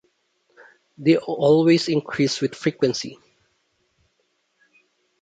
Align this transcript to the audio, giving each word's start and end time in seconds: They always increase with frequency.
They 0.97 1.17
always 1.17 1.87
increase 1.87 2.41
with 2.41 2.55
frequency. 2.55 3.19